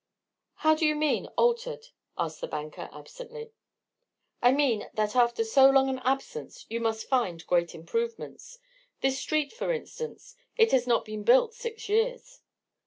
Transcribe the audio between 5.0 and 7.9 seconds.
after so long an absence you must find great